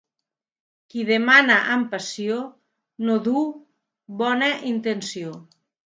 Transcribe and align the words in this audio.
Qui 0.93 1.03
demana 1.09 1.59
amb 1.75 1.91
passió 1.93 2.39
no 3.05 3.21
duu 3.31 3.47
bona 4.27 4.53
intenció. 4.77 5.41